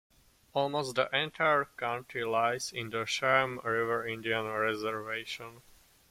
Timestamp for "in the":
2.71-3.05